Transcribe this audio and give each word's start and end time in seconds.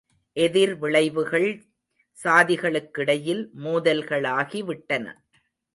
எதிர் 0.37 0.73
விளைவுகள் 0.75 1.49
சாதிகளுக்கிடையில் 2.17 3.43
மோதல்களாகி 3.63 4.61
விட்டன. 4.63 5.05